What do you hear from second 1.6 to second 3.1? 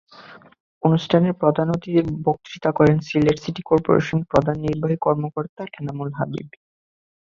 অতিথির বক্তৃতা করেন